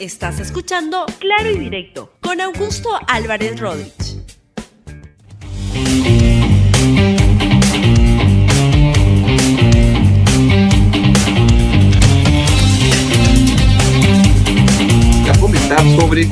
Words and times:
Estás 0.00 0.38
escuchando 0.38 1.06
Claro 1.18 1.50
y 1.50 1.58
Directo 1.58 2.12
con 2.20 2.40
Augusto 2.40 2.88
Álvarez 3.08 3.58
Rodríguez. 3.58 4.22
a 15.28 15.40
comentar 15.40 15.80
sobre 15.98 16.28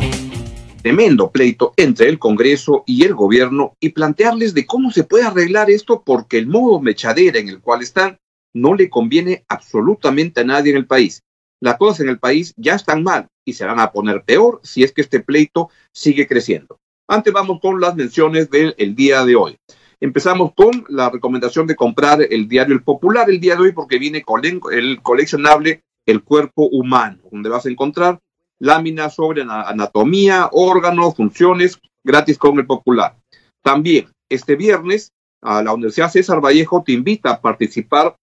tremendo 0.80 1.32
pleito 1.32 1.74
entre 1.76 2.08
el 2.08 2.20
Congreso 2.20 2.84
y 2.86 3.02
el 3.02 3.14
gobierno 3.16 3.74
y 3.80 3.88
plantearles 3.88 4.54
de 4.54 4.64
cómo 4.64 4.92
se 4.92 5.02
puede 5.02 5.24
arreglar 5.24 5.70
esto 5.70 6.04
porque 6.06 6.38
el 6.38 6.46
modo 6.46 6.80
mechadera 6.80 7.40
en 7.40 7.48
el 7.48 7.60
cual 7.60 7.82
están 7.82 8.20
no 8.54 8.74
le 8.74 8.88
conviene 8.88 9.44
absolutamente 9.48 10.42
a 10.42 10.44
nadie 10.44 10.70
en 10.70 10.76
el 10.76 10.86
país. 10.86 11.24
Las 11.60 11.78
cosas 11.78 11.98
en 11.98 12.10
el 12.10 12.20
país 12.20 12.54
ya 12.56 12.76
están 12.76 13.02
mal 13.02 13.28
y 13.46 13.54
se 13.54 13.64
van 13.64 13.80
a 13.80 13.92
poner 13.92 14.22
peor 14.24 14.60
si 14.62 14.82
es 14.82 14.92
que 14.92 15.00
este 15.00 15.20
pleito 15.20 15.70
sigue 15.92 16.26
creciendo. 16.26 16.78
Antes 17.08 17.32
vamos 17.32 17.60
con 17.60 17.80
las 17.80 17.94
menciones 17.94 18.50
del 18.50 18.94
día 18.96 19.24
de 19.24 19.36
hoy. 19.36 19.56
Empezamos 20.00 20.52
con 20.54 20.84
la 20.88 21.08
recomendación 21.08 21.66
de 21.66 21.76
comprar 21.76 22.20
el 22.28 22.48
diario 22.48 22.74
El 22.74 22.82
Popular 22.82 23.30
el 23.30 23.40
día 23.40 23.54
de 23.54 23.62
hoy 23.62 23.72
porque 23.72 23.98
viene 23.98 24.22
con 24.22 24.42
el 24.44 25.00
coleccionable 25.00 25.82
El 26.04 26.22
Cuerpo 26.22 26.66
Humano, 26.66 27.20
donde 27.30 27.48
vas 27.48 27.64
a 27.64 27.70
encontrar 27.70 28.18
láminas 28.58 29.14
sobre 29.14 29.42
anatomía, 29.42 30.48
órganos, 30.52 31.14
funciones, 31.14 31.78
gratis 32.04 32.36
con 32.36 32.58
el 32.58 32.66
Popular. 32.66 33.16
También 33.62 34.08
este 34.28 34.56
viernes 34.56 35.12
a 35.40 35.62
la 35.62 35.72
Universidad 35.72 36.10
César 36.10 36.40
Vallejo 36.44 36.82
te 36.84 36.92
invita 36.92 37.30
a 37.30 37.40
participar, 37.40 38.16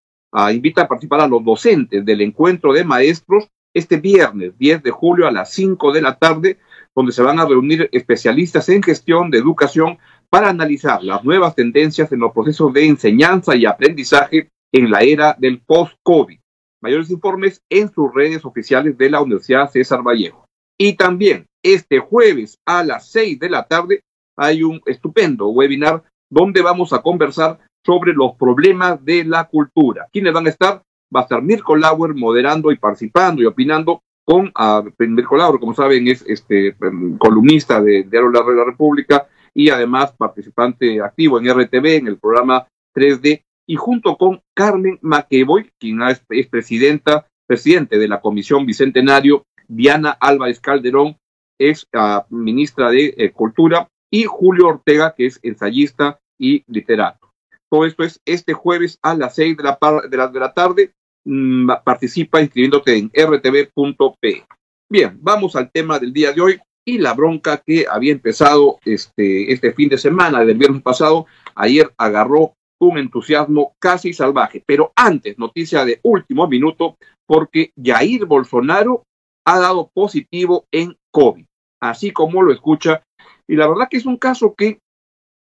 invita 0.51 0.81
a 0.81 0.87
participar 0.87 1.21
a 1.21 1.27
los 1.27 1.43
docentes 1.45 2.03
del 2.03 2.21
encuentro 2.21 2.73
de 2.73 2.83
maestros 2.83 3.47
este 3.73 3.97
viernes 3.97 4.57
10 4.57 4.83
de 4.83 4.91
julio 4.91 5.27
a 5.27 5.31
las 5.31 5.51
5 5.53 5.91
de 5.91 6.01
la 6.01 6.17
tarde, 6.17 6.59
donde 6.95 7.11
se 7.11 7.23
van 7.23 7.39
a 7.39 7.45
reunir 7.45 7.89
especialistas 7.91 8.69
en 8.69 8.83
gestión 8.83 9.31
de 9.31 9.39
educación 9.39 9.97
para 10.29 10.49
analizar 10.49 11.03
las 11.03 11.23
nuevas 11.23 11.55
tendencias 11.55 12.11
en 12.11 12.19
los 12.19 12.31
procesos 12.31 12.73
de 12.73 12.85
enseñanza 12.85 13.55
y 13.55 13.65
aprendizaje 13.65 14.49
en 14.71 14.89
la 14.89 15.01
era 15.01 15.35
del 15.37 15.61
post-COVID. 15.61 16.39
Mayores 16.81 17.09
informes 17.09 17.61
en 17.69 17.91
sus 17.91 18.13
redes 18.13 18.43
oficiales 18.43 18.97
de 18.97 19.09
la 19.09 19.21
Universidad 19.21 19.69
César 19.69 20.01
Vallejo. 20.01 20.45
Y 20.77 20.93
también 20.93 21.45
este 21.63 21.99
jueves 21.99 22.57
a 22.65 22.83
las 22.83 23.09
6 23.11 23.39
de 23.39 23.49
la 23.49 23.65
tarde 23.65 24.01
hay 24.35 24.63
un 24.63 24.81
estupendo 24.85 25.49
webinar 25.49 26.03
donde 26.29 26.61
vamos 26.61 26.91
a 26.93 27.01
conversar 27.01 27.59
sobre 27.85 28.13
los 28.13 28.35
problemas 28.35 29.03
de 29.03 29.23
la 29.23 29.45
cultura. 29.45 30.07
¿Quiénes 30.11 30.33
van 30.33 30.47
a 30.47 30.49
estar? 30.49 30.81
Va 31.13 31.21
a 31.21 31.23
estar 31.23 31.41
Mirko 31.41 31.75
Lauer 31.75 32.13
moderando 32.15 32.71
y 32.71 32.77
participando 32.77 33.41
y 33.41 33.45
opinando 33.45 34.01
con 34.25 34.47
uh, 34.47 34.89
Mirko 34.97 35.37
Lauer, 35.37 35.59
como 35.59 35.73
saben, 35.73 36.07
es 36.07 36.23
este 36.27 36.75
um, 36.81 37.17
columnista 37.17 37.81
de 37.81 38.03
Diario 38.03 38.29
La, 38.29 38.41
la 38.41 38.63
República 38.63 39.27
y 39.53 39.69
además 39.69 40.13
participante 40.17 41.01
activo 41.01 41.39
en 41.39 41.49
RTV, 41.53 41.85
en 41.97 42.07
el 42.07 42.17
programa 42.17 42.65
3D, 42.95 43.43
y 43.67 43.75
junto 43.75 44.17
con 44.17 44.41
Carmen 44.55 44.97
Maqueboy, 45.01 45.71
quien 45.79 46.01
es, 46.03 46.23
es 46.29 46.47
presidenta, 46.47 47.27
presidente 47.47 47.97
de 47.97 48.07
la 48.07 48.19
Comisión 48.19 48.65
Bicentenario, 48.65 49.43
Diana 49.67 50.17
Álvarez 50.19 50.59
Calderón, 50.59 51.17
es 51.59 51.87
uh, 51.93 52.23
ministra 52.29 52.89
de 52.89 53.13
eh, 53.17 53.31
Cultura, 53.31 53.87
y 54.11 54.25
Julio 54.25 54.67
Ortega, 54.67 55.15
que 55.15 55.25
es 55.25 55.39
ensayista 55.41 56.19
y 56.39 56.63
literato. 56.67 57.31
Todo 57.67 57.85
esto 57.85 58.03
es 58.03 58.19
este 58.25 58.53
jueves 58.53 58.99
a 59.01 59.15
las 59.15 59.33
seis 59.33 59.57
de 59.57 59.63
la, 59.63 59.79
de 60.07 60.17
la, 60.17 60.27
de 60.27 60.39
la 60.39 60.53
tarde. 60.53 60.91
Mm, 61.25 61.69
participa 61.85 62.41
inscribiéndote 62.41 62.97
en 62.97 63.09
rtv.p. 63.09 64.45
Bien, 64.89 65.17
vamos 65.21 65.55
al 65.55 65.71
tema 65.71 65.97
del 65.97 66.11
día 66.11 66.33
de 66.33 66.41
hoy 66.41 66.59
y 66.85 66.97
la 66.97 67.13
bronca 67.13 67.63
que 67.65 67.85
había 67.89 68.11
empezado 68.11 68.77
este, 68.83 69.51
este 69.53 69.71
fin 69.71 69.87
de 69.87 69.97
semana, 69.97 70.43
del 70.43 70.57
viernes 70.57 70.81
pasado, 70.81 71.25
ayer 71.55 71.93
agarró 71.97 72.55
un 72.79 72.97
entusiasmo 72.97 73.73
casi 73.79 74.11
salvaje. 74.11 74.61
Pero 74.65 74.91
antes, 74.95 75.37
noticia 75.39 75.85
de 75.85 75.99
último 76.03 76.47
minuto, 76.47 76.97
porque 77.25 77.71
Jair 77.81 78.25
Bolsonaro 78.25 79.03
ha 79.45 79.59
dado 79.59 79.89
positivo 79.93 80.65
en 80.71 80.97
COVID, 81.11 81.45
así 81.81 82.11
como 82.11 82.41
lo 82.41 82.51
escucha. 82.51 83.01
Y 83.47 83.55
la 83.55 83.67
verdad 83.67 83.87
que 83.89 83.97
es 83.97 84.05
un 84.05 84.17
caso 84.17 84.53
que 84.55 84.79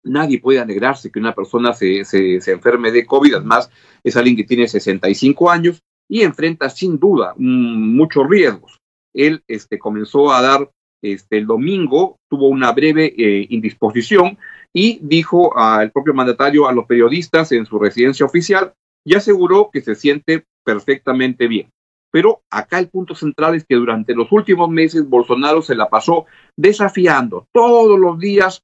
nadie 0.06 0.41
puede 0.41 0.61
alegrarse 0.61 1.11
que 1.11 1.19
una 1.19 1.34
persona 1.34 1.72
se, 1.72 2.05
se, 2.05 2.39
enferme 2.50 2.91
de 2.91 3.05
COVID, 3.05 3.34
además 3.34 3.71
es 4.03 4.17
alguien 4.17 4.37
que 4.37 4.44
tiene 4.44 4.69
65 4.69 5.50
años 5.50 5.83
y 6.09 6.22
enfrenta 6.22 6.71
sin 6.71 6.99
duda 6.99 7.34
mmm, 7.37 7.97
muchos 7.97 8.28
riesgos. 8.28 8.78
Él 9.15 9.43
este, 9.49 9.78
comenzó 9.78 10.33
a 10.33 10.43
dar 10.43 10.71
este, 11.03 11.39
el 11.39 11.47
domingo, 11.47 12.19
tuvo 12.28 12.49
una 12.49 12.72
breve 12.72 13.15
eh, 13.17 13.47
indisposición 13.50 14.39
y 14.72 14.99
dijo 15.03 15.56
al 15.56 15.91
propio 15.91 16.15
mandatario 16.15 16.69
a 16.69 16.73
los 16.73 16.87
periodistas 16.87 17.53
en 17.53 17.67
su 17.67 17.78
residencia 17.78 18.27
oficial 18.27 18.75
y 19.05 19.15
aseguró 19.15 19.71
que 19.73 19.81
se 19.81 19.94
siente 19.94 20.44
perfectamente 20.65 21.47
bien. 21.47 21.71
Pero 22.11 22.43
acá 22.50 22.78
el 22.78 22.88
punto 22.88 23.15
central 23.15 23.55
es 23.55 23.65
que 23.65 23.75
durante 23.75 24.15
los 24.15 24.31
últimos 24.33 24.71
meses 24.71 25.09
Bolsonaro 25.09 25.62
se 25.62 25.75
la 25.75 25.88
pasó 25.88 26.27
desafiando 26.56 27.47
todos 27.53 27.99
los 27.99 28.19
días 28.19 28.62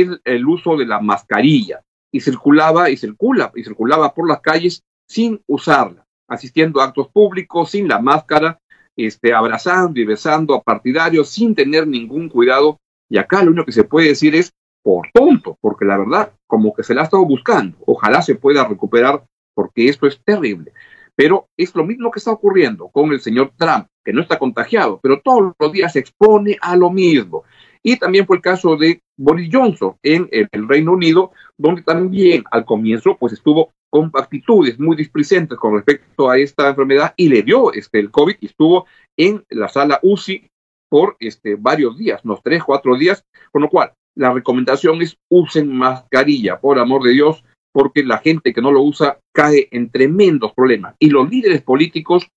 el, 0.00 0.46
uso 0.46 0.76
de 0.76 0.86
la 0.86 1.00
mascarilla 1.00 1.82
y 2.10 2.20
circulaba 2.20 2.90
y 2.90 2.96
circula 2.96 3.52
y 3.54 3.64
circulaba 3.64 4.14
por 4.14 4.28
las 4.28 4.40
calles 4.40 4.82
sin 5.08 5.42
usarla, 5.46 6.06
asistiendo 6.28 6.80
a 6.80 6.84
actos 6.84 7.08
públicos 7.08 7.70
sin 7.70 7.88
la 7.88 8.00
máscara, 8.00 8.58
este, 8.96 9.32
abrazando 9.32 10.00
y 10.00 10.04
besando 10.04 10.54
a 10.54 10.62
partidarios 10.62 11.28
sin 11.28 11.54
tener 11.54 11.86
ningún 11.86 12.28
cuidado. 12.28 12.78
Y 13.08 13.18
acá 13.18 13.42
lo 13.42 13.50
único 13.50 13.66
que 13.66 13.72
se 13.72 13.84
puede 13.84 14.08
decir 14.08 14.34
es 14.34 14.52
por 14.82 15.08
tonto, 15.12 15.56
porque 15.60 15.84
la 15.84 15.98
verdad, 15.98 16.32
como 16.46 16.74
que 16.74 16.82
se 16.82 16.94
la 16.94 17.02
ha 17.02 17.04
estado 17.04 17.24
buscando. 17.24 17.78
Ojalá 17.86 18.22
se 18.22 18.34
pueda 18.34 18.66
recuperar, 18.66 19.24
porque 19.54 19.88
esto 19.88 20.06
es 20.06 20.20
terrible. 20.24 20.72
Pero 21.14 21.48
es 21.56 21.74
lo 21.74 21.84
mismo 21.84 22.10
que 22.10 22.18
está 22.18 22.32
ocurriendo 22.32 22.88
con 22.88 23.12
el 23.12 23.20
señor 23.20 23.52
Trump, 23.56 23.86
que 24.04 24.12
no 24.12 24.22
está 24.22 24.38
contagiado, 24.38 24.98
pero 25.02 25.20
todos 25.20 25.52
los 25.58 25.72
días 25.72 25.92
se 25.92 25.98
expone 25.98 26.56
a 26.60 26.76
lo 26.76 26.90
mismo. 26.90 27.44
Y 27.84 27.96
también 27.96 28.26
fue 28.26 28.36
el 28.36 28.42
caso 28.42 28.76
de 28.76 29.00
Boris 29.18 29.48
Johnson 29.52 29.96
en 30.02 30.28
el 30.30 30.68
Reino 30.68 30.92
Unido, 30.92 31.32
donde 31.58 31.82
también 31.82 32.44
al 32.50 32.64
comienzo 32.64 33.16
pues 33.18 33.32
estuvo 33.32 33.72
con 33.90 34.10
actitudes 34.14 34.78
muy 34.78 34.96
displicentes 34.96 35.58
con 35.58 35.74
respecto 35.74 36.30
a 36.30 36.38
esta 36.38 36.70
enfermedad 36.70 37.12
y 37.16 37.28
le 37.28 37.42
dio 37.42 37.72
este, 37.72 37.98
el 37.98 38.10
COVID 38.10 38.36
y 38.40 38.46
estuvo 38.46 38.86
en 39.18 39.44
la 39.50 39.68
sala 39.68 40.00
UCI 40.02 40.48
por 40.88 41.16
este, 41.20 41.56
varios 41.56 41.98
días, 41.98 42.24
unos 42.24 42.42
tres, 42.42 42.62
cuatro 42.64 42.96
días, 42.96 43.24
con 43.50 43.62
lo 43.62 43.68
cual 43.68 43.92
la 44.14 44.32
recomendación 44.32 45.02
es 45.02 45.16
usen 45.30 45.74
mascarilla, 45.74 46.60
por 46.60 46.78
amor 46.78 47.02
de 47.02 47.12
Dios, 47.12 47.44
porque 47.72 48.04
la 48.04 48.18
gente 48.18 48.52
que 48.52 48.60
no 48.60 48.70
lo 48.70 48.82
usa 48.82 49.18
cae 49.34 49.68
en 49.70 49.90
tremendos 49.90 50.52
problemas. 50.52 50.94
Y 50.98 51.10
los 51.10 51.28
líderes 51.30 51.62
políticos 51.62 52.28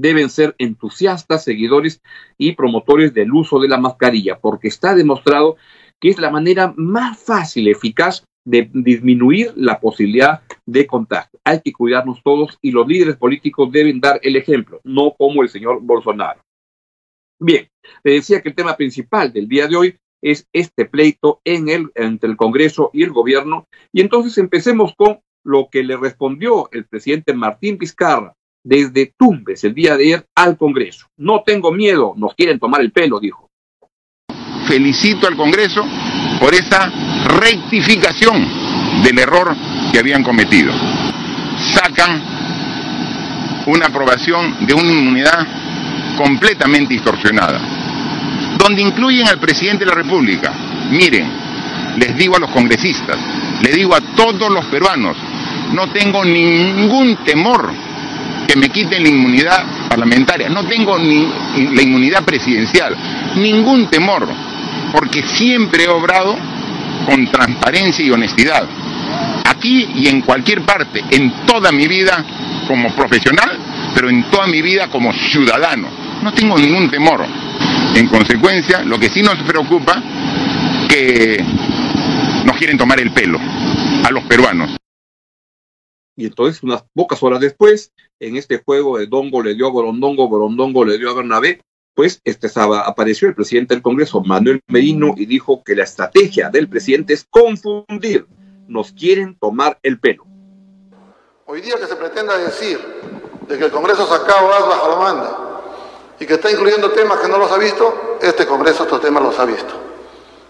deben 0.00 0.30
ser 0.30 0.54
entusiastas, 0.58 1.44
seguidores 1.44 2.00
y 2.38 2.52
promotores 2.52 3.12
del 3.14 3.32
uso 3.32 3.60
de 3.60 3.68
la 3.68 3.78
mascarilla, 3.78 4.38
porque 4.38 4.68
está 4.68 4.94
demostrado 4.94 5.56
que 6.00 6.08
es 6.08 6.18
la 6.18 6.30
manera 6.30 6.72
más 6.76 7.18
fácil, 7.18 7.68
eficaz 7.68 8.24
de 8.44 8.70
disminuir 8.72 9.52
la 9.54 9.78
posibilidad 9.78 10.40
de 10.64 10.86
contagio. 10.86 11.38
Hay 11.44 11.60
que 11.60 11.72
cuidarnos 11.72 12.22
todos 12.22 12.58
y 12.62 12.70
los 12.70 12.88
líderes 12.88 13.16
políticos 13.16 13.70
deben 13.70 14.00
dar 14.00 14.18
el 14.22 14.36
ejemplo, 14.36 14.80
no 14.82 15.14
como 15.16 15.42
el 15.42 15.50
señor 15.50 15.80
Bolsonaro. 15.82 16.40
Bien, 17.38 17.68
le 18.02 18.12
decía 18.14 18.40
que 18.40 18.48
el 18.48 18.54
tema 18.54 18.76
principal 18.76 19.32
del 19.32 19.48
día 19.48 19.66
de 19.66 19.76
hoy 19.76 19.96
es 20.22 20.46
este 20.52 20.86
pleito 20.86 21.40
en 21.44 21.68
el, 21.68 21.90
entre 21.94 22.30
el 22.30 22.36
Congreso 22.36 22.90
y 22.92 23.02
el 23.02 23.10
gobierno. 23.10 23.66
Y 23.92 24.00
entonces 24.00 24.36
empecemos 24.38 24.94
con 24.96 25.20
lo 25.44 25.68
que 25.70 25.82
le 25.82 25.96
respondió 25.96 26.70
el 26.72 26.86
presidente 26.86 27.32
Martín 27.32 27.78
Vizcarra 27.78 28.34
desde 28.62 29.12
Tumbes 29.16 29.64
el 29.64 29.74
día 29.74 29.96
de 29.96 30.04
ayer 30.04 30.26
al 30.34 30.56
Congreso. 30.56 31.06
No 31.16 31.42
tengo 31.44 31.72
miedo, 31.72 32.14
nos 32.16 32.34
quieren 32.34 32.58
tomar 32.58 32.80
el 32.80 32.92
pelo, 32.92 33.20
dijo. 33.20 33.48
Felicito 34.66 35.26
al 35.26 35.36
Congreso 35.36 35.84
por 36.38 36.54
esa 36.54 36.90
rectificación 37.40 38.46
del 39.02 39.18
error 39.18 39.54
que 39.92 39.98
habían 39.98 40.22
cometido. 40.22 40.72
Sacan 41.72 42.22
una 43.66 43.86
aprobación 43.86 44.66
de 44.66 44.74
una 44.74 44.90
inmunidad 44.90 45.46
completamente 46.16 46.94
distorsionada, 46.94 47.60
donde 48.58 48.82
incluyen 48.82 49.26
al 49.28 49.38
presidente 49.38 49.84
de 49.84 49.90
la 49.90 49.96
República. 49.96 50.52
Miren, 50.90 51.30
les 51.96 52.16
digo 52.16 52.36
a 52.36 52.40
los 52.40 52.50
congresistas, 52.50 53.18
les 53.62 53.74
digo 53.74 53.94
a 53.94 54.00
todos 54.14 54.50
los 54.50 54.64
peruanos, 54.66 55.16
no 55.72 55.90
tengo 55.90 56.24
ningún 56.24 57.16
temor 57.24 57.89
que 58.50 58.58
me 58.58 58.68
quiten 58.68 59.00
la 59.04 59.08
inmunidad 59.08 59.64
parlamentaria, 59.88 60.48
no 60.48 60.64
tengo 60.64 60.98
ni 60.98 61.24
la 61.72 61.82
inmunidad 61.82 62.24
presidencial, 62.24 62.96
ningún 63.36 63.86
temor, 63.86 64.28
porque 64.92 65.22
siempre 65.22 65.84
he 65.84 65.88
obrado 65.88 66.36
con 67.06 67.30
transparencia 67.30 68.04
y 68.04 68.10
honestidad. 68.10 68.66
Aquí 69.44 69.88
y 69.94 70.08
en 70.08 70.22
cualquier 70.22 70.62
parte, 70.62 71.04
en 71.12 71.46
toda 71.46 71.70
mi 71.70 71.86
vida 71.86 72.24
como 72.66 72.92
profesional, 72.92 73.56
pero 73.94 74.10
en 74.10 74.24
toda 74.24 74.48
mi 74.48 74.60
vida 74.62 74.88
como 74.88 75.12
ciudadano. 75.12 75.86
No 76.20 76.32
tengo 76.32 76.58
ningún 76.58 76.90
temor. 76.90 77.24
En 77.94 78.08
consecuencia, 78.08 78.82
lo 78.82 78.98
que 78.98 79.10
sí 79.10 79.22
nos 79.22 79.36
preocupa, 79.44 80.02
que 80.88 81.44
nos 82.44 82.56
quieren 82.56 82.76
tomar 82.76 83.00
el 83.00 83.12
pelo 83.12 83.38
a 84.04 84.10
los 84.10 84.24
peruanos. 84.24 84.79
Y 86.20 86.26
entonces, 86.26 86.62
unas 86.62 86.84
pocas 86.94 87.22
horas 87.22 87.40
después, 87.40 87.94
en 88.20 88.36
este 88.36 88.62
juego 88.62 88.98
de 88.98 89.06
Dongo 89.06 89.42
le 89.42 89.54
dio 89.54 89.66
a 89.66 89.70
Borondongo, 89.70 90.28
Borondongo 90.28 90.84
le 90.84 90.98
dio 90.98 91.08
a 91.08 91.14
Bernabé, 91.14 91.62
pues 91.94 92.20
este 92.24 92.50
sábado 92.50 92.82
apareció 92.84 93.26
el 93.26 93.34
presidente 93.34 93.72
del 93.72 93.82
Congreso, 93.82 94.20
Manuel 94.20 94.60
Merino, 94.68 95.14
y 95.16 95.24
dijo 95.24 95.62
que 95.64 95.74
la 95.74 95.84
estrategia 95.84 96.50
del 96.50 96.68
presidente 96.68 97.14
es 97.14 97.24
confundir. 97.24 98.26
Nos 98.68 98.92
quieren 98.92 99.34
tomar 99.38 99.78
el 99.82 99.98
pelo. 99.98 100.26
Hoy 101.46 101.62
día 101.62 101.76
que 101.76 101.86
se 101.86 101.96
pretenda 101.96 102.36
decir 102.36 102.78
de 103.48 103.56
que 103.56 103.64
el 103.64 103.70
Congreso 103.70 104.06
sacado 104.06 104.52
as 104.52 104.66
bajo 104.68 104.90
la 104.90 104.96
manda 104.96 105.38
y 106.20 106.26
que 106.26 106.34
está 106.34 106.50
incluyendo 106.50 106.90
temas 106.90 107.18
que 107.20 107.28
no 107.28 107.38
los 107.38 107.50
ha 107.50 107.56
visto, 107.56 108.18
este 108.20 108.46
Congreso 108.46 108.82
estos 108.82 109.00
temas 109.00 109.22
los 109.22 109.38
ha 109.38 109.46
visto. 109.46 109.72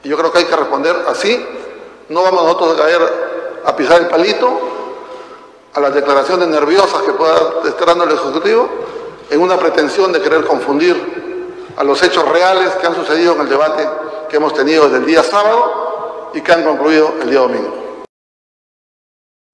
Y 0.02 0.08
yo 0.08 0.19
creo 0.19 0.32
que 0.32 0.38
hay 0.38 0.46
que 0.46 0.56
responder 0.56 0.96
así. 1.06 1.40
No 2.08 2.25
vamos 2.25 2.43
nosotros 2.43 2.75
a 2.75 2.82
caer 2.82 3.00
a 3.64 3.76
pisar 3.76 4.00
el 4.00 4.08
palito 4.08 4.78
a 5.75 5.81
las 5.81 5.94
declaraciones 5.94 6.49
nerviosas 6.49 7.02
que 7.02 7.12
pueda 7.12 7.37
estar 7.64 7.87
dando 7.87 8.05
el 8.05 8.12
Ejecutivo 8.12 8.69
en 9.31 9.40
una 9.40 9.58
pretensión 9.58 10.12
de 10.12 10.20
querer 10.20 10.44
confundir 10.44 10.96
a 11.76 11.84
los 11.84 12.02
hechos 12.02 12.28
reales 12.28 12.70
que 12.76 12.87
han 12.87 12.94
sucedido 12.94 13.34
en 13.37 13.43
el 13.43 13.49
debate 13.49 13.87
que 14.28 14.37
hemos 14.37 14.55
tenido 14.55 14.84
desde 14.84 14.99
el 14.99 15.06
día 15.06 15.22
sábado 15.22 16.31
y 16.34 16.40
que 16.40 16.52
han 16.52 16.64
concluido 16.64 17.14
el 17.22 17.31
día 17.31 17.40
domingo. 17.40 18.02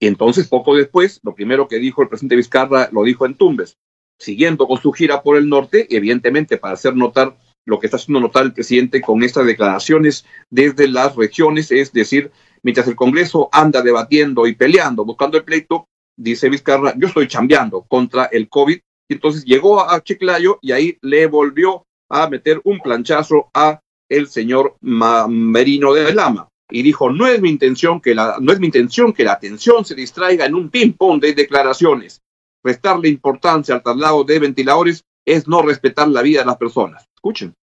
Y 0.01 0.07
entonces, 0.07 0.49
poco 0.49 0.75
después, 0.75 1.21
lo 1.23 1.35
primero 1.35 1.69
que 1.69 1.77
dijo 1.77 2.03
el 2.03 2.09
presidente 2.09 2.37
Vizcarra 2.37 2.89
lo 2.93 3.03
dijo 3.03 3.25
en 3.27 3.35
Tumbes, 3.35 3.77
siguiendo 4.19 4.67
con 4.67 4.81
su 4.81 4.93
gira 4.93 5.23
por 5.23 5.37
el 5.37 5.49
norte, 5.49 5.87
evidentemente 5.95 6.59
para 6.59 6.75
hacer 6.75 6.95
notar 6.95 7.37
lo 7.67 7.81
que 7.81 7.87
está 7.87 7.97
haciendo 7.97 8.21
notar 8.21 8.45
el 8.45 8.53
presidente 8.53 9.01
con 9.01 9.23
estas 9.23 9.45
declaraciones 9.45 10.25
desde 10.51 10.89
las 10.89 11.17
regiones, 11.17 11.73
es 11.73 11.93
decir, 11.93 12.31
mientras 12.63 12.87
el 12.87 12.95
Congreso 12.95 13.49
anda 13.53 13.83
debatiendo 13.83 14.47
y 14.47 14.55
peleando, 14.55 15.05
buscando 15.05 15.37
el 15.37 15.45
pleito, 15.45 15.89
dice 16.17 16.49
Vizcarra, 16.49 16.95
yo 16.97 17.09
estoy 17.09 17.29
chambeando 17.29 17.83
contra 17.83 18.25
el 18.27 18.49
COVID. 18.49 18.79
Y 19.09 19.15
entonces 19.15 19.45
llegó 19.45 19.89
a 19.89 20.03
Chiclayo 20.03 20.59
y 20.61 20.73
ahí 20.73 20.99
le 21.01 21.27
volvió 21.27 21.87
a 22.09 22.29
meter 22.29 22.61
un 22.65 22.81
planchazo 22.81 23.51
a 23.55 23.81
el 24.09 24.29
señor 24.29 24.77
Merino 24.81 25.93
de 25.93 26.13
Lama. 26.13 26.49
Y 26.69 26.83
dijo, 26.83 27.11
no 27.11 27.29
es 27.29 27.41
mi 27.41 27.51
intención 27.51 28.01
que 28.01 28.15
la, 28.15 28.39
no 28.41 28.53
es 28.53 28.59
mi 28.59 28.67
intención 28.67 29.13
que 29.13 29.23
la 29.23 29.33
atención 29.33 29.85
se 29.85 29.95
distraiga 29.95 30.47
en 30.47 30.55
un 30.55 30.71
ping-pong 30.71 31.21
de 31.21 31.35
declaraciones. 31.35 32.21
Restarle 32.65 33.09
importancia 33.09 33.77
al 33.77 33.83
traslado 33.83 34.25
de 34.25 34.41
ventiladores 34.41 35.05
es 35.25 35.47
no 35.47 35.63
respetar 35.63 36.09
la 36.09 36.23
vida 36.23 36.41
de 36.41 36.47
las 36.47 36.57
personas. 36.57 37.07
Escuchen. 37.15 37.55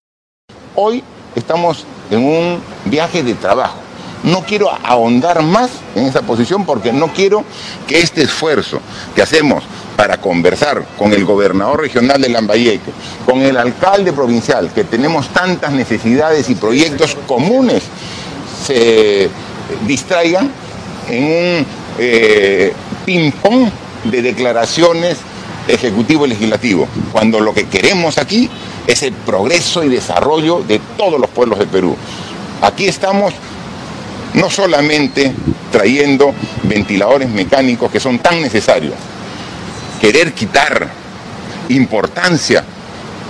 Hoy 0.75 1.03
estamos 1.35 1.85
en 2.09 2.23
un 2.23 2.61
viaje 2.85 3.23
de 3.23 3.33
trabajo 3.33 3.82
no 4.23 4.41
quiero 4.41 4.69
ahondar 4.71 5.43
más 5.43 5.69
en 5.95 6.05
esa 6.05 6.21
posición 6.21 6.65
porque 6.65 6.91
no 6.93 7.13
quiero 7.13 7.43
que 7.87 7.99
este 7.99 8.23
esfuerzo 8.23 8.79
que 9.15 9.21
hacemos 9.21 9.63
para 9.95 10.17
conversar 10.17 10.83
con 10.97 11.13
el 11.13 11.23
gobernador 11.25 11.81
regional 11.81 12.21
de 12.21 12.29
Lambayeque, 12.29 12.91
con 13.25 13.41
el 13.41 13.57
alcalde 13.57 14.11
provincial, 14.11 14.71
que 14.73 14.83
tenemos 14.83 15.29
tantas 15.29 15.71
necesidades 15.71 16.49
y 16.49 16.55
proyectos 16.55 17.15
comunes, 17.27 17.83
se 18.65 19.29
distraigan 19.85 20.51
en 21.09 21.23
un 21.23 21.65
eh, 21.99 22.73
ping-pong 23.05 23.69
de 24.05 24.21
declaraciones 24.21 25.17
ejecutivo-legislativo, 25.67 26.87
cuando 27.11 27.39
lo 27.39 27.53
que 27.53 27.67
queremos 27.67 28.17
aquí 28.17 28.49
es 28.87 29.03
el 29.03 29.13
progreso 29.13 29.83
y 29.83 29.89
desarrollo 29.89 30.61
de 30.61 30.79
todos 30.97 31.19
los 31.19 31.29
pueblos 31.29 31.59
de 31.59 31.67
Perú. 31.67 31.95
Aquí 32.61 32.87
estamos 32.87 33.33
no 34.33 34.49
solamente 34.49 35.33
trayendo 35.71 36.33
ventiladores 36.63 37.29
mecánicos 37.29 37.91
que 37.91 37.99
son 37.99 38.19
tan 38.19 38.41
necesarios, 38.41 38.95
querer 39.99 40.33
quitar 40.33 40.89
importancia 41.69 42.63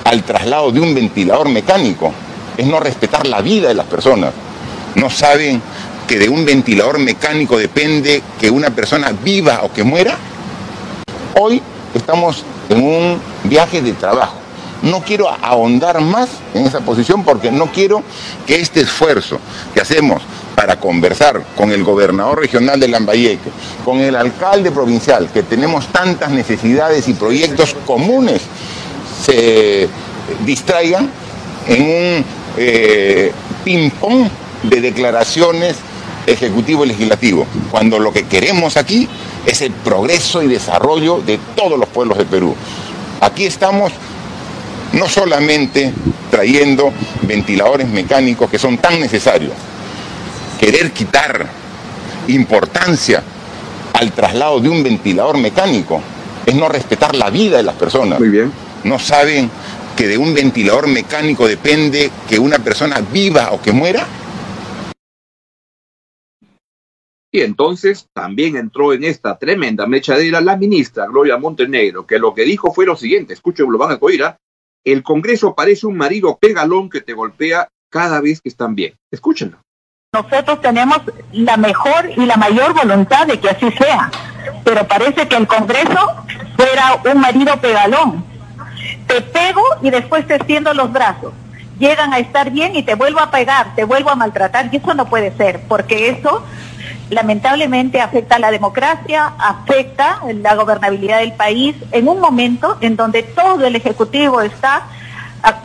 al 0.06 0.24
traslado 0.24 0.72
de 0.72 0.80
un 0.80 0.94
ventilador 0.94 1.50
mecánico 1.50 2.14
es 2.58 2.68
no 2.68 2.80
respetar 2.80 3.28
la 3.28 3.42
vida 3.42 3.68
de 3.70 3.74
las 3.74 3.86
personas. 3.86 4.34
No 4.96 5.10
saben 5.10 5.62
que 6.08 6.20
de 6.20 6.30
un 6.30 6.46
ventilador 6.46 7.00
mecánico 7.00 7.58
depende 7.58 8.22
que 8.40 8.50
una 8.50 8.70
persona 8.70 9.12
viva 9.12 9.62
o 9.64 9.72
que 9.72 9.84
muera. 9.84 10.18
Hoy 11.40 11.62
estamos 11.94 12.44
en 12.70 12.84
un 12.84 13.22
viaje 13.46 13.82
de 13.82 13.94
trabajo. 13.94 14.36
No 14.82 15.02
quiero 15.02 15.30
ahondar 15.30 16.02
más 16.02 16.30
en 16.54 16.66
esa 16.66 16.82
posición 16.82 17.24
porque 17.24 17.52
no 17.52 17.72
quiero 17.72 18.04
que 18.46 18.60
este 18.60 18.82
esfuerzo 18.82 19.40
que 19.74 19.82
hacemos 19.82 20.22
para 20.56 20.80
conversar 20.80 21.44
con 21.56 21.72
el 21.72 21.84
gobernador 21.84 22.40
regional 22.40 22.80
de 22.80 22.88
Lambayeque, 22.88 23.50
con 23.84 24.00
el 24.00 24.16
alcalde 24.16 24.72
provincial, 24.72 25.30
que 25.34 25.44
tenemos 25.44 25.88
tantas 25.88 26.32
necesidades 26.32 27.08
y 27.08 27.14
proyectos 27.14 27.76
comunes, 27.86 28.42
se 29.26 29.88
distraigan 30.46 31.10
en 31.68 31.82
un 31.82 32.26
eh, 32.58 33.32
ping-pong 33.64 34.28
de 34.64 34.82
declaraciones 34.82 35.78
ejecutivo-legislativo, 36.26 37.46
cuando 37.72 38.00
lo 38.00 38.14
que 38.14 38.26
queremos 38.26 38.78
aquí 38.78 39.08
es 39.46 39.62
el 39.62 39.72
progreso 39.72 40.42
y 40.42 40.48
desarrollo 40.48 41.22
de 41.22 41.38
todos 41.56 41.78
los 41.78 41.90
pueblos 41.90 42.18
de 42.18 42.26
Perú. 42.26 42.56
Aquí 43.20 43.46
estamos 43.46 43.92
no 44.94 45.10
solamente 45.10 45.92
trayendo 46.30 46.94
ventiladores 47.24 47.88
mecánicos 47.88 48.50
que 48.50 48.60
son 48.60 48.78
tan 48.78 49.00
necesarios, 49.00 49.54
querer 50.63 50.94
quitar 50.94 51.45
importancia 52.30 53.21
al 53.92 54.13
traslado 54.13 54.62
de 54.62 54.69
un 54.69 54.81
ventilador 54.81 55.38
mecánico 55.38 56.01
es 56.45 56.56
no 56.56 56.69
respetar 56.69 57.18
la 57.18 57.30
vida 57.30 57.57
de 57.57 57.63
las 57.63 57.75
personas. 57.75 58.18
Muy 58.18 58.30
bien. 58.30 58.50
No 58.86 58.98
saben 58.98 59.50
que 59.98 60.07
de 60.07 60.18
un 60.18 60.33
ventilador 60.33 60.88
mecánico 60.88 61.50
depende 61.50 62.10
que 62.30 62.39
una 62.39 62.60
persona 62.60 63.01
viva 63.01 63.51
o 63.51 63.62
que 63.62 63.74
muera. 63.74 64.07
Y 67.30 67.42
entonces 67.42 68.07
también 68.13 68.56
entró 68.56 68.94
en 68.94 69.04
esta 69.04 69.38
tremenda 69.38 69.86
mechadera 69.86 70.39
la 70.39 70.56
ministra 70.56 71.07
Gloria 71.07 71.36
Montenegro, 71.38 72.07
que 72.07 72.19
lo 72.19 72.33
que 72.33 72.44
dijo 72.45 72.71
fue 72.74 72.86
lo 72.86 72.95
siguiente, 72.95 73.33
escuchen, 73.33 73.69
lo 73.69 73.77
van 73.77 73.92
a 73.92 73.98
oír, 74.00 74.24
¿ah? 74.24 74.38
el 74.86 75.04
Congreso 75.04 75.56
parece 75.56 75.88
un 75.88 75.98
marido 75.98 76.38
pegalón 76.39 76.89
que 76.89 77.01
te 77.01 77.12
golpea 77.12 77.68
cada 77.89 78.22
vez 78.22 78.39
que 78.39 78.48
están 78.48 78.75
bien. 78.75 78.93
Escúchenlo. 79.12 79.58
Nosotros 80.13 80.62
tenemos 80.62 81.01
la 81.32 81.58
mejor 81.58 82.12
y 82.15 82.27
la 82.27 82.38
mayor 82.38 82.75
voluntad 82.75 83.25
de 83.25 83.39
que 83.39 83.50
así 83.50 83.72
sea, 83.72 84.12
pero 84.63 84.88
parece 84.88 85.27
que 85.27 85.36
el 85.36 85.48
Congreso 85.48 86.00
fuera 86.55 87.01
un 87.12 87.20
marido 87.20 87.58
pegalón. 87.58 88.24
Te 89.08 89.22
pego 89.22 89.63
y 89.82 89.89
después 89.89 90.27
te 90.27 90.36
extiendo 90.36 90.72
los 90.75 90.93
brazos. 90.93 91.34
Llegan 91.79 92.13
a 92.13 92.20
estar 92.20 92.51
bien 92.51 92.75
y 92.75 92.84
te 92.84 92.93
vuelvo 92.93 93.22
a 93.22 93.32
pegar, 93.32 93.74
te 93.74 93.86
vuelvo 93.86 94.12
a 94.12 94.15
maltratar, 94.15 94.70
y 94.72 94.77
eso 94.77 94.93
no 94.93 95.05
puede 95.08 95.36
ser, 95.36 95.62
porque 95.67 96.10
eso 96.10 96.43
lamentablemente 97.10 98.00
afecta 98.00 98.36
a 98.36 98.39
la 98.39 98.51
democracia, 98.51 99.34
afecta 99.39 100.20
la 100.43 100.53
gobernabilidad 100.53 101.22
del 101.22 101.34
país 101.34 101.75
en 101.91 102.08
un 102.08 102.20
momento 102.20 102.77
en 102.82 102.96
donde 102.96 103.24
todo 103.24 103.65
el 103.65 103.75
Ejecutivo 103.75 104.41
está 104.41 104.84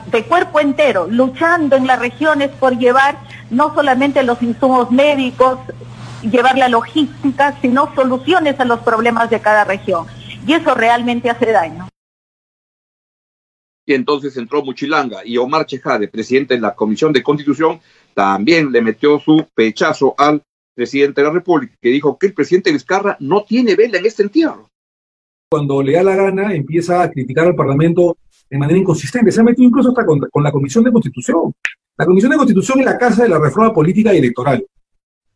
de 0.06 0.24
cuerpo 0.24 0.58
entero 0.58 1.06
luchando 1.06 1.76
en 1.76 1.86
las 1.86 1.98
regiones 1.98 2.48
por 2.48 2.78
llevar 2.78 3.27
no 3.50 3.74
solamente 3.74 4.22
los 4.22 4.42
insumos 4.42 4.90
médicos, 4.90 5.58
llevar 6.22 6.56
la 6.58 6.68
logística, 6.68 7.58
sino 7.60 7.94
soluciones 7.94 8.58
a 8.60 8.64
los 8.64 8.80
problemas 8.80 9.30
de 9.30 9.40
cada 9.40 9.64
región. 9.64 10.06
Y 10.46 10.52
eso 10.52 10.74
realmente 10.74 11.30
hace 11.30 11.52
daño. 11.52 11.88
Y 13.86 13.94
entonces 13.94 14.36
entró 14.36 14.62
Muchilanga 14.62 15.24
y 15.24 15.38
Omar 15.38 15.64
Chejade, 15.64 16.08
presidente 16.08 16.54
de 16.54 16.60
la 16.60 16.74
Comisión 16.74 17.12
de 17.12 17.22
Constitución, 17.22 17.80
también 18.12 18.70
le 18.70 18.82
metió 18.82 19.18
su 19.18 19.46
pechazo 19.54 20.14
al 20.18 20.42
presidente 20.74 21.20
de 21.20 21.26
la 21.26 21.32
República, 21.32 21.74
que 21.80 21.88
dijo 21.88 22.18
que 22.18 22.26
el 22.26 22.34
presidente 22.34 22.70
Vizcarra 22.70 23.16
no 23.20 23.44
tiene 23.44 23.74
vela 23.74 23.98
en 23.98 24.06
este 24.06 24.22
entierro. 24.22 24.68
Cuando 25.50 25.82
le 25.82 25.92
da 25.92 26.02
la 26.02 26.14
gana, 26.14 26.54
empieza 26.54 27.02
a 27.02 27.10
criticar 27.10 27.46
al 27.46 27.56
Parlamento 27.56 28.18
de 28.50 28.58
manera 28.58 28.78
inconsistente. 28.78 29.32
Se 29.32 29.40
ha 29.40 29.44
metido 29.44 29.66
incluso 29.66 29.88
hasta 29.88 30.04
con, 30.04 30.20
con 30.20 30.42
la 30.42 30.52
Comisión 30.52 30.84
de 30.84 30.92
Constitución. 30.92 31.54
La 31.98 32.06
Comisión 32.06 32.30
de 32.30 32.38
Constitución 32.38 32.78
es 32.78 32.86
la 32.86 32.96
casa 32.96 33.24
de 33.24 33.28
la 33.28 33.40
reforma 33.40 33.74
política 33.74 34.14
y 34.14 34.18
electoral. 34.18 34.64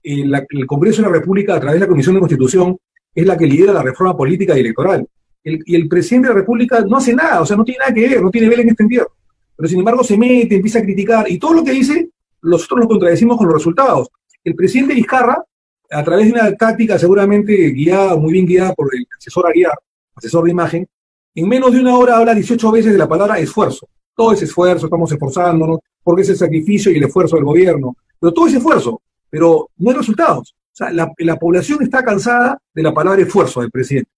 El, 0.00 0.32
el, 0.48 0.66
Congreso 0.66 1.02
de 1.02 1.08
la 1.08 1.14
República, 1.14 1.56
a 1.56 1.60
través 1.60 1.80
de 1.80 1.86
la 1.86 1.88
Comisión 1.88 2.14
de 2.14 2.20
Constitución, 2.20 2.78
es 3.12 3.26
la 3.26 3.36
que 3.36 3.46
lidera 3.46 3.72
la 3.72 3.82
reforma 3.82 4.16
política 4.16 4.56
y 4.56 4.60
electoral. 4.60 5.04
El, 5.42 5.60
y 5.66 5.74
el 5.74 5.88
presidente 5.88 6.28
de 6.28 6.34
la 6.34 6.40
República 6.40 6.80
no 6.82 6.96
hace 6.98 7.14
nada, 7.14 7.40
o 7.40 7.46
sea, 7.46 7.56
no 7.56 7.64
tiene 7.64 7.80
nada 7.80 7.92
que 7.92 8.08
ver, 8.08 8.22
no 8.22 8.30
tiene 8.30 8.48
vela 8.48 8.62
en 8.62 8.68
este 8.68 8.84
entierro. 8.84 9.10
Pero 9.56 9.68
sin 9.68 9.80
embargo 9.80 10.04
se 10.04 10.16
mete, 10.16 10.54
empieza 10.54 10.78
a 10.78 10.82
criticar, 10.82 11.28
y 11.28 11.36
todo 11.36 11.52
lo 11.52 11.64
que 11.64 11.72
dice, 11.72 12.10
nosotros 12.42 12.80
lo 12.80 12.88
contradecimos 12.88 13.36
con 13.36 13.46
los 13.46 13.54
resultados. 13.54 14.08
El 14.44 14.54
presidente 14.54 14.94
Vizcarra, 14.94 15.44
a 15.90 16.04
través 16.04 16.26
de 16.26 16.32
una 16.32 16.52
táctica 16.54 16.96
seguramente 16.96 17.70
guiada, 17.70 18.14
muy 18.14 18.32
bien 18.32 18.46
guiada 18.46 18.72
por 18.72 18.88
el 18.94 19.04
asesor 19.18 19.48
Aguiar, 19.48 19.74
asesor 20.14 20.44
de 20.44 20.52
imagen, 20.52 20.86
en 21.34 21.48
menos 21.48 21.72
de 21.72 21.80
una 21.80 21.96
hora 21.96 22.18
habla 22.18 22.34
18 22.34 22.70
veces 22.70 22.92
de 22.92 22.98
la 22.98 23.08
palabra 23.08 23.40
esfuerzo. 23.40 23.88
Todo 24.14 24.32
ese 24.32 24.44
esfuerzo, 24.44 24.86
estamos 24.86 25.10
esforzándonos, 25.12 25.80
porque 26.02 26.22
es 26.22 26.28
el 26.30 26.36
sacrificio 26.36 26.92
y 26.92 26.96
el 26.96 27.04
esfuerzo 27.04 27.36
del 27.36 27.44
gobierno, 27.44 27.96
pero 28.18 28.32
todo 28.32 28.46
ese 28.46 28.58
esfuerzo, 28.58 29.00
pero 29.30 29.70
no 29.76 29.90
hay 29.90 29.96
resultados. 29.96 30.54
O 30.54 30.74
sea, 30.74 30.90
la, 30.90 31.12
la 31.18 31.36
población 31.36 31.82
está 31.82 32.02
cansada 32.02 32.58
de 32.72 32.82
la 32.82 32.94
palabra 32.94 33.22
esfuerzo 33.22 33.60
del 33.60 33.70
presidente. 33.70 34.10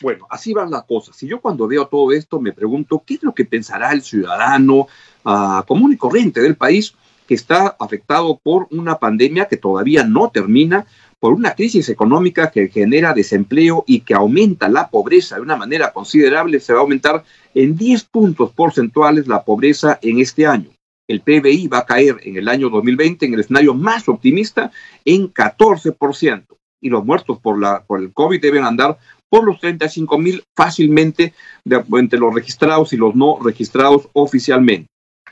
Bueno, 0.00 0.26
así 0.30 0.52
van 0.52 0.70
las 0.70 0.84
cosas. 0.84 1.16
Si 1.16 1.26
yo 1.26 1.40
cuando 1.40 1.66
veo 1.66 1.88
todo 1.88 2.12
esto 2.12 2.40
me 2.40 2.52
pregunto, 2.52 3.02
¿qué 3.04 3.14
es 3.14 3.22
lo 3.22 3.34
que 3.34 3.44
pensará 3.44 3.92
el 3.92 4.02
ciudadano 4.02 4.86
uh, 5.24 5.62
común 5.66 5.92
y 5.92 5.96
corriente 5.96 6.40
del 6.40 6.56
país 6.56 6.94
que 7.26 7.34
está 7.34 7.76
afectado 7.78 8.38
por 8.42 8.68
una 8.70 8.98
pandemia 8.98 9.46
que 9.46 9.56
todavía 9.56 10.04
no 10.04 10.30
termina, 10.30 10.86
por 11.20 11.32
una 11.32 11.54
crisis 11.54 11.88
económica 11.88 12.50
que 12.50 12.68
genera 12.68 13.12
desempleo 13.12 13.84
y 13.86 14.00
que 14.00 14.14
aumenta 14.14 14.68
la 14.68 14.88
pobreza 14.88 15.36
de 15.36 15.42
una 15.42 15.56
manera 15.56 15.92
considerable? 15.92 16.60
Se 16.60 16.72
va 16.72 16.80
a 16.80 16.82
aumentar 16.82 17.24
en 17.54 17.76
10 17.76 18.04
puntos 18.04 18.52
porcentuales 18.52 19.26
la 19.26 19.44
pobreza 19.44 19.98
en 20.02 20.20
este 20.20 20.46
año. 20.46 20.70
El 21.08 21.22
PBI 21.22 21.68
va 21.68 21.78
a 21.78 21.86
caer 21.86 22.16
en 22.22 22.36
el 22.36 22.48
año 22.48 22.68
2020 22.68 23.26
en 23.26 23.34
el 23.34 23.40
escenario 23.40 23.74
más 23.74 24.08
optimista 24.08 24.70
en 25.04 25.32
14% 25.32 26.44
y 26.80 26.90
los 26.90 27.04
muertos 27.04 27.38
por, 27.40 27.58
la, 27.58 27.82
por 27.84 28.00
el 28.00 28.12
COVID 28.12 28.40
deben 28.40 28.64
andar 28.64 28.98
por 29.28 29.44
los 29.44 29.60
35 29.60 30.18
mil 30.18 30.44
fácilmente 30.56 31.34
de, 31.64 31.84
entre 31.94 32.18
los 32.18 32.34
registrados 32.34 32.92
y 32.92 32.96
los 32.96 33.14
no 33.14 33.38
registrados 33.42 34.08
oficialmente. 34.12 34.88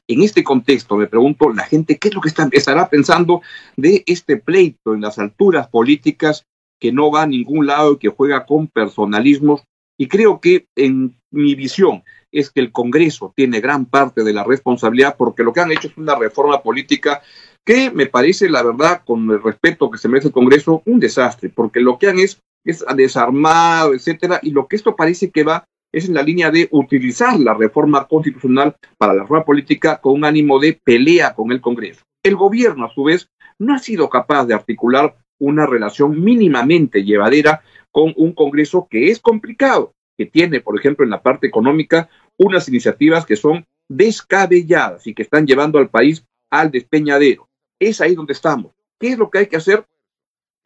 En 0.08 0.22
este 0.22 0.44
contexto, 0.44 0.96
me 0.96 1.06
pregunto, 1.06 1.52
la 1.52 1.64
gente, 1.64 1.98
¿qué 1.98 2.08
es 2.08 2.14
lo 2.14 2.20
que 2.20 2.28
estará 2.28 2.88
pensando 2.88 3.42
de 3.76 4.04
este 4.06 4.36
pleito 4.36 4.94
en 4.94 5.00
las 5.00 5.18
alturas 5.18 5.68
políticas 5.68 6.44
que 6.80 6.92
no 6.92 7.10
va 7.10 7.22
a 7.22 7.26
ningún 7.26 7.66
lado 7.66 7.94
y 7.94 7.98
que 7.98 8.08
juega 8.08 8.46
con 8.46 8.68
personalismos? 8.68 9.64
Y 9.98 10.08
creo 10.08 10.40
que 10.40 10.68
en 10.76 11.18
mi 11.30 11.54
visión 11.54 12.04
es 12.30 12.50
que 12.50 12.60
el 12.60 12.70
Congreso 12.70 13.32
tiene 13.34 13.60
gran 13.60 13.86
parte 13.86 14.22
de 14.22 14.32
la 14.32 14.44
responsabilidad 14.44 15.16
porque 15.16 15.42
lo 15.42 15.52
que 15.52 15.60
han 15.60 15.72
hecho 15.72 15.88
es 15.88 15.96
una 15.96 16.14
reforma 16.14 16.62
política 16.62 17.22
que 17.64 17.90
me 17.90 18.06
parece, 18.06 18.48
la 18.48 18.62
verdad, 18.62 19.02
con 19.04 19.28
el 19.30 19.42
respeto 19.42 19.90
que 19.90 19.98
se 19.98 20.08
merece 20.08 20.28
el 20.28 20.34
Congreso, 20.34 20.82
un 20.84 21.00
desastre, 21.00 21.48
porque 21.48 21.80
lo 21.80 21.98
que 21.98 22.08
han 22.08 22.18
es 22.18 22.40
es 22.66 22.84
desarmado, 22.96 23.94
etcétera, 23.94 24.40
y 24.42 24.50
lo 24.50 24.66
que 24.66 24.76
esto 24.76 24.96
parece 24.96 25.30
que 25.30 25.44
va 25.44 25.64
es 25.96 26.08
en 26.08 26.14
la 26.14 26.22
línea 26.22 26.50
de 26.50 26.68
utilizar 26.72 27.38
la 27.40 27.54
reforma 27.54 28.06
constitucional 28.06 28.76
para 28.98 29.14
la 29.14 29.22
reforma 29.22 29.44
política 29.44 29.98
con 30.00 30.12
un 30.12 30.24
ánimo 30.24 30.58
de 30.58 30.78
pelea 30.82 31.34
con 31.34 31.52
el 31.52 31.60
Congreso. 31.60 32.02
El 32.22 32.36
gobierno, 32.36 32.84
a 32.84 32.92
su 32.92 33.04
vez, 33.04 33.28
no 33.58 33.74
ha 33.74 33.78
sido 33.78 34.08
capaz 34.08 34.44
de 34.46 34.54
articular 34.54 35.16
una 35.38 35.66
relación 35.66 36.22
mínimamente 36.22 37.04
llevadera 37.04 37.62
con 37.90 38.12
un 38.16 38.32
Congreso 38.32 38.86
que 38.90 39.10
es 39.10 39.20
complicado, 39.20 39.94
que 40.18 40.26
tiene, 40.26 40.60
por 40.60 40.78
ejemplo, 40.78 41.04
en 41.04 41.10
la 41.10 41.22
parte 41.22 41.46
económica, 41.46 42.08
unas 42.36 42.68
iniciativas 42.68 43.24
que 43.24 43.36
son 43.36 43.64
descabelladas 43.88 45.06
y 45.06 45.14
que 45.14 45.22
están 45.22 45.46
llevando 45.46 45.78
al 45.78 45.88
país 45.88 46.26
al 46.50 46.70
despeñadero. 46.70 47.48
Es 47.80 48.00
ahí 48.00 48.14
donde 48.14 48.34
estamos. 48.34 48.72
¿Qué 49.00 49.08
es 49.08 49.18
lo 49.18 49.30
que 49.30 49.38
hay 49.38 49.46
que 49.46 49.56
hacer? 49.56 49.86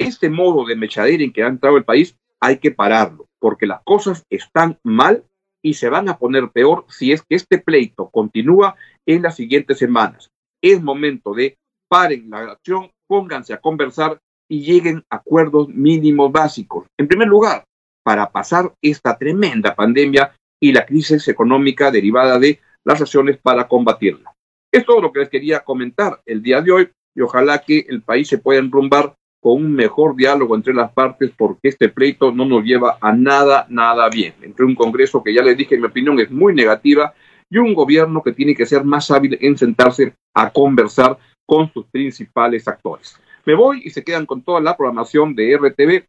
este 0.00 0.30
modo 0.30 0.64
de 0.64 0.76
mechadera 0.76 1.22
en 1.22 1.32
que 1.32 1.42
ha 1.42 1.48
entrado 1.48 1.76
el 1.76 1.84
país 1.84 2.16
hay 2.40 2.56
que 2.56 2.70
pararlo, 2.70 3.28
porque 3.40 3.66
las 3.66 3.82
cosas 3.82 4.24
están 4.30 4.78
mal 4.84 5.24
y 5.62 5.74
se 5.74 5.88
van 5.88 6.08
a 6.08 6.18
poner 6.18 6.50
peor 6.50 6.84
si 6.88 7.12
es 7.12 7.22
que 7.22 7.36
este 7.36 7.58
pleito 7.58 8.10
continúa 8.10 8.76
en 9.06 9.22
las 9.22 9.36
siguientes 9.36 9.78
semanas. 9.78 10.30
Es 10.62 10.82
momento 10.82 11.34
de 11.34 11.56
paren 11.88 12.30
la 12.30 12.52
acción, 12.52 12.90
pónganse 13.08 13.52
a 13.52 13.60
conversar 13.60 14.18
y 14.48 14.62
lleguen 14.62 15.04
a 15.10 15.16
acuerdos 15.16 15.68
mínimos 15.68 16.30
básicos. 16.32 16.86
En 16.98 17.08
primer 17.08 17.28
lugar, 17.28 17.64
para 18.04 18.30
pasar 18.30 18.72
esta 18.82 19.16
tremenda 19.16 19.74
pandemia 19.74 20.34
y 20.60 20.72
la 20.72 20.86
crisis 20.86 21.28
económica 21.28 21.90
derivada 21.90 22.38
de 22.38 22.60
las 22.84 23.00
acciones 23.00 23.38
para 23.38 23.68
combatirla. 23.68 24.34
Es 24.72 24.84
todo 24.84 25.00
lo 25.00 25.12
que 25.12 25.20
les 25.20 25.28
quería 25.28 25.60
comentar 25.60 26.20
el 26.26 26.42
día 26.42 26.60
de 26.60 26.72
hoy 26.72 26.90
y 27.14 27.20
ojalá 27.20 27.58
que 27.58 27.86
el 27.88 28.02
país 28.02 28.28
se 28.28 28.38
pueda 28.38 28.60
enrumbar 28.60 29.14
con 29.40 29.54
un 29.54 29.74
mejor 29.74 30.14
diálogo 30.14 30.54
entre 30.54 30.74
las 30.74 30.92
partes 30.92 31.32
porque 31.36 31.68
este 31.68 31.88
pleito 31.88 32.30
no 32.30 32.44
nos 32.44 32.62
lleva 32.62 32.98
a 33.00 33.12
nada, 33.12 33.66
nada 33.70 34.08
bien. 34.10 34.34
Entre 34.42 34.64
un 34.64 34.74
Congreso 34.74 35.22
que 35.22 35.34
ya 35.34 35.42
les 35.42 35.56
dije, 35.56 35.74
en 35.74 35.80
mi 35.80 35.86
opinión, 35.86 36.20
es 36.20 36.30
muy 36.30 36.54
negativa 36.54 37.14
y 37.48 37.58
un 37.58 37.74
gobierno 37.74 38.22
que 38.22 38.32
tiene 38.32 38.54
que 38.54 38.66
ser 38.66 38.84
más 38.84 39.10
hábil 39.10 39.38
en 39.40 39.56
sentarse 39.56 40.14
a 40.34 40.50
conversar 40.50 41.18
con 41.46 41.72
sus 41.72 41.86
principales 41.86 42.68
actores. 42.68 43.18
Me 43.46 43.54
voy 43.54 43.82
y 43.84 43.90
se 43.90 44.04
quedan 44.04 44.26
con 44.26 44.42
toda 44.42 44.60
la 44.60 44.76
programación 44.76 45.34
de 45.34 45.56
RTV. 45.56 46.06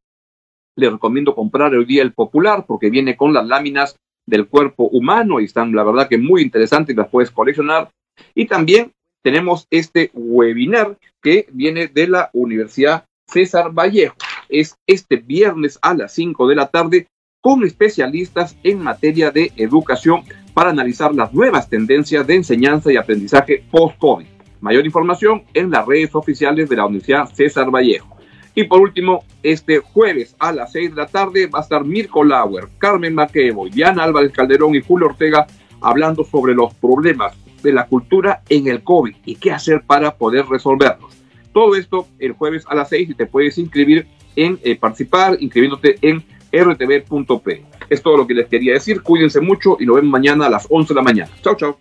Les 0.77 0.91
recomiendo 0.91 1.33
comprar 1.33 1.73
hoy 1.73 1.85
día 1.85 2.03
el 2.03 2.13
Popular 2.13 2.65
porque 2.67 2.89
viene 2.89 3.15
con 3.15 3.33
las 3.33 3.47
láminas 3.47 3.95
del 4.27 4.47
cuerpo 4.47 4.88
humano 4.89 5.39
y 5.39 5.45
están, 5.45 5.73
la 5.73 5.83
verdad, 5.83 6.07
que 6.07 6.17
muy 6.17 6.41
interesantes 6.41 6.93
y 6.93 6.97
las 6.97 7.09
puedes 7.09 7.31
coleccionar. 7.31 7.89
Y 8.35 8.45
también 8.45 8.91
tenemos 9.23 9.67
este 9.69 10.11
webinar 10.13 10.97
que 11.21 11.47
viene 11.51 11.88
de 11.88 12.07
la 12.07 12.29
Universidad 12.33 13.05
César 13.31 13.71
Vallejo. 13.71 14.15
Es 14.50 14.75
este 14.85 15.17
viernes 15.17 15.79
a 15.81 15.93
las 15.93 16.13
5 16.13 16.47
de 16.47 16.55
la 16.55 16.67
tarde 16.67 17.07
con 17.41 17.63
especialistas 17.63 18.55
en 18.63 18.79
materia 18.79 19.31
de 19.31 19.51
educación 19.55 20.23
para 20.53 20.69
analizar 20.69 21.15
las 21.15 21.33
nuevas 21.33 21.69
tendencias 21.69 22.27
de 22.27 22.35
enseñanza 22.35 22.91
y 22.91 22.97
aprendizaje 22.97 23.63
post-COVID. 23.71 24.27
Mayor 24.59 24.85
información 24.85 25.43
en 25.53 25.71
las 25.71 25.85
redes 25.88 26.13
oficiales 26.13 26.69
de 26.69 26.75
la 26.75 26.85
Universidad 26.85 27.33
César 27.33 27.71
Vallejo. 27.71 28.17
Y 28.53 28.65
por 28.65 28.81
último, 28.81 29.23
este 29.41 29.79
jueves 29.79 30.35
a 30.38 30.51
las 30.51 30.73
6 30.73 30.91
de 30.91 30.95
la 30.97 31.07
tarde 31.07 31.47
va 31.47 31.59
a 31.59 31.61
estar 31.63 31.85
Mirko 31.85 32.23
Lauer, 32.23 32.67
Carmen 32.77 33.15
Maquevo, 33.15 33.67
Diana 33.69 34.03
Álvarez 34.03 34.33
Calderón 34.33 34.75
y 34.75 34.81
Julio 34.81 35.07
Ortega 35.07 35.47
hablando 35.79 36.23
sobre 36.25 36.53
los 36.53 36.73
problemas 36.75 37.33
de 37.63 37.71
la 37.71 37.88
cultura 37.88 38.41
en 38.50 38.67
el 38.67 38.83
COVID 38.83 39.15
y 39.25 39.35
qué 39.35 39.51
hacer 39.51 39.83
para 39.88 40.15
poder 40.15 40.45
resolverlos. 40.47 41.21
Todo 41.53 41.75
esto 41.75 42.08
el 42.20 42.34
jueves 42.34 42.63
a 42.67 42.75
las 42.75 42.89
6 42.89 43.10
y 43.10 43.13
te 43.13 43.25
puedes 43.25 43.58
inscribir 43.58 44.08
en 44.36 44.60
eh, 44.63 44.75
participar, 44.75 45.38
inscribiéndote 45.39 45.98
en 46.01 46.24
rtv.p. 46.51 47.65
Es 47.89 48.01
todo 48.01 48.17
lo 48.17 48.27
que 48.27 48.34
les 48.34 48.48
quería 48.48 48.74
decir. 48.74 49.01
Cuídense 49.01 49.41
mucho 49.41 49.77
y 49.79 49.86
nos 49.86 49.98
vemos 49.98 50.12
mañana 50.12 50.46
a 50.46 50.50
las 50.50 50.67
11 50.70 50.93
de 50.93 50.96
la 50.96 51.03
mañana. 51.03 51.31
Chao, 51.41 51.55
chao. 51.55 51.79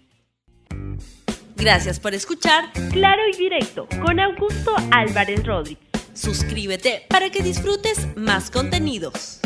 Gracias 1.57 2.01
por 2.01 2.15
escuchar 2.15 2.73
Claro 2.91 3.21
y 3.33 3.37
Directo 3.37 3.87
con 4.03 4.19
Augusto 4.19 4.73
Álvarez 4.91 5.47
Rodríguez. 5.47 5.85
Suscríbete 6.15 7.03
para 7.09 7.31
que 7.31 7.43
disfrutes 7.43 8.09
más 8.17 8.51
contenidos. 8.51 9.41